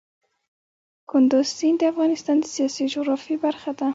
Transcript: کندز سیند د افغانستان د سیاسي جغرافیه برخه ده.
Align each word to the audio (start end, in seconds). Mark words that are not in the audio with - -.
کندز 1.09 1.45
سیند 1.57 1.77
د 1.81 1.83
افغانستان 1.93 2.37
د 2.39 2.45
سیاسي 2.55 2.85
جغرافیه 2.93 3.37
برخه 3.45 3.71
ده. 3.79 3.87